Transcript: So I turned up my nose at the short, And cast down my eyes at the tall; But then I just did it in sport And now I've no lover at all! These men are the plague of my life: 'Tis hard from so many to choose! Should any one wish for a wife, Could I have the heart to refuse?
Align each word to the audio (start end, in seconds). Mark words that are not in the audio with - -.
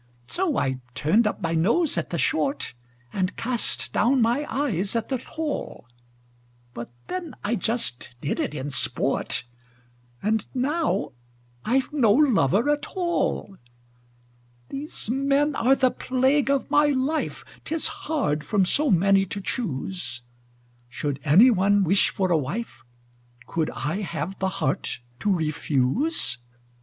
So 0.25 0.57
I 0.57 0.79
turned 0.95 1.27
up 1.27 1.41
my 1.43 1.53
nose 1.53 1.95
at 1.95 2.09
the 2.09 2.17
short, 2.17 2.73
And 3.13 3.37
cast 3.37 3.93
down 3.93 4.19
my 4.19 4.47
eyes 4.49 4.95
at 4.95 5.09
the 5.09 5.19
tall; 5.19 5.85
But 6.73 6.89
then 7.05 7.35
I 7.43 7.53
just 7.53 8.15
did 8.19 8.39
it 8.39 8.55
in 8.55 8.71
sport 8.71 9.43
And 10.23 10.47
now 10.55 11.11
I've 11.65 11.93
no 11.93 12.13
lover 12.13 12.67
at 12.71 12.87
all! 12.95 13.57
These 14.69 15.07
men 15.11 15.55
are 15.55 15.75
the 15.75 15.91
plague 15.91 16.49
of 16.49 16.71
my 16.71 16.87
life: 16.87 17.45
'Tis 17.63 17.87
hard 18.09 18.43
from 18.43 18.65
so 18.65 18.89
many 18.89 19.27
to 19.27 19.39
choose! 19.39 20.23
Should 20.89 21.19
any 21.23 21.51
one 21.51 21.83
wish 21.83 22.09
for 22.09 22.31
a 22.31 22.37
wife, 22.39 22.83
Could 23.45 23.69
I 23.69 23.97
have 23.97 24.39
the 24.39 24.49
heart 24.49 25.01
to 25.19 25.31
refuse? 25.31 26.39